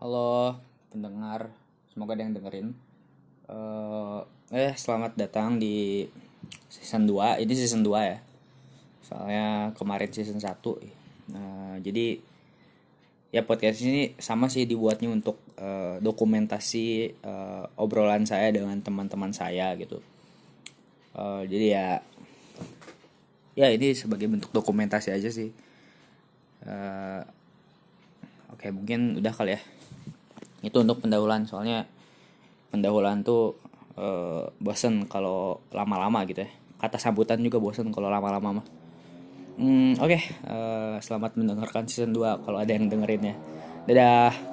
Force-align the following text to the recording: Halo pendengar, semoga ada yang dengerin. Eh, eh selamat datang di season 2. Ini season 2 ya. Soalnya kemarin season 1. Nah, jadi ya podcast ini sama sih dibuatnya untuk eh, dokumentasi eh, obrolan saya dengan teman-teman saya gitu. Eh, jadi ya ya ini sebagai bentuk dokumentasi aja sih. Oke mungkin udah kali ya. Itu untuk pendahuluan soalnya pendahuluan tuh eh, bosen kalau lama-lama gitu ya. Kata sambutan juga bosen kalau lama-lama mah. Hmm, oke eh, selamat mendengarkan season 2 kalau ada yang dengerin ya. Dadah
Halo 0.00 0.56
pendengar, 0.88 1.52
semoga 1.92 2.16
ada 2.16 2.24
yang 2.24 2.32
dengerin. 2.32 2.72
Eh, 3.52 4.20
eh 4.48 4.72
selamat 4.72 5.12
datang 5.12 5.60
di 5.60 6.08
season 6.72 7.04
2. 7.04 7.36
Ini 7.44 7.52
season 7.52 7.84
2 7.84 8.00
ya. 8.08 8.16
Soalnya 9.04 9.76
kemarin 9.76 10.08
season 10.08 10.40
1. 10.40 10.56
Nah, 11.36 11.76
jadi 11.84 12.16
ya 13.28 13.44
podcast 13.44 13.84
ini 13.84 14.16
sama 14.16 14.48
sih 14.48 14.64
dibuatnya 14.64 15.12
untuk 15.12 15.36
eh, 15.60 16.00
dokumentasi 16.00 16.86
eh, 17.20 17.64
obrolan 17.76 18.24
saya 18.24 18.48
dengan 18.56 18.80
teman-teman 18.80 19.36
saya 19.36 19.76
gitu. 19.76 20.00
Eh, 21.12 21.42
jadi 21.44 21.66
ya 21.76 21.86
ya 23.52 23.68
ini 23.68 23.92
sebagai 23.92 24.32
bentuk 24.32 24.48
dokumentasi 24.48 25.12
aja 25.12 25.28
sih. 25.28 25.52
Oke 28.60 28.68
mungkin 28.76 29.16
udah 29.16 29.32
kali 29.32 29.56
ya. 29.56 29.60
Itu 30.60 30.84
untuk 30.84 31.00
pendahuluan 31.00 31.48
soalnya 31.48 31.88
pendahuluan 32.68 33.24
tuh 33.24 33.56
eh, 33.96 34.44
bosen 34.60 35.08
kalau 35.08 35.64
lama-lama 35.72 36.28
gitu 36.28 36.44
ya. 36.44 36.52
Kata 36.76 37.00
sambutan 37.00 37.40
juga 37.40 37.56
bosen 37.56 37.88
kalau 37.88 38.12
lama-lama 38.12 38.60
mah. 38.60 38.66
Hmm, 39.56 39.96
oke 39.96 40.20
eh, 40.20 40.94
selamat 41.00 41.40
mendengarkan 41.40 41.88
season 41.88 42.12
2 42.12 42.44
kalau 42.44 42.60
ada 42.60 42.68
yang 42.68 42.92
dengerin 42.92 43.32
ya. 43.32 43.34
Dadah 43.88 44.49